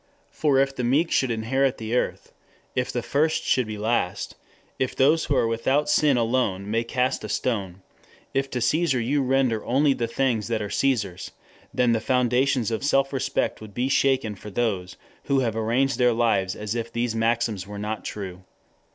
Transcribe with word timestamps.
For 0.31 0.57
if 0.57 0.75
the 0.75 0.83
meek 0.83 1.11
should 1.11 1.29
indeed 1.29 1.43
inherit 1.45 1.77
the 1.77 1.95
earth, 1.95 2.33
if 2.73 2.91
the 2.91 3.03
first 3.03 3.43
should 3.43 3.67
be 3.67 3.77
last, 3.77 4.33
if 4.79 4.95
those 4.95 5.25
who 5.25 5.35
are 5.35 5.45
without 5.45 5.89
sin 5.91 6.17
alone 6.17 6.71
may 6.71 6.83
cast 6.83 7.23
a 7.23 7.29
stone, 7.29 7.83
if 8.33 8.49
to 8.49 8.61
Caesar 8.61 8.99
you 8.99 9.21
render 9.21 9.63
only 9.63 9.93
the 9.93 10.07
things 10.07 10.47
that 10.47 10.59
are 10.59 10.71
Caesar's, 10.71 11.29
then 11.71 11.91
the 11.91 12.01
foundations 12.01 12.71
of 12.71 12.83
self 12.83 13.13
respect 13.13 13.61
would 13.61 13.75
be 13.75 13.89
shaken 13.89 14.33
for 14.33 14.49
those 14.49 14.97
who 15.25 15.41
have 15.41 15.55
arranged 15.55 15.99
their 15.99 16.13
lives 16.13 16.55
as 16.55 16.73
if 16.73 16.91
these 16.91 17.13
maxims 17.13 17.67
were 17.67 17.77
not 17.77 18.03
true. 18.03 18.43